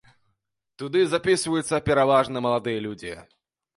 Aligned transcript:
Туды 0.83 0.99
запісваюцца 1.11 1.83
пераважна 1.91 2.43
маладыя 2.47 2.79
людзі. 2.87 3.13